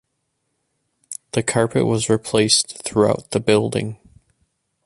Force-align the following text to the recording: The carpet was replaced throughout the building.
The 1.33 1.43
carpet 1.43 1.85
was 1.85 2.09
replaced 2.09 2.81
throughout 2.81 3.29
the 3.29 3.39
building. 3.39 3.99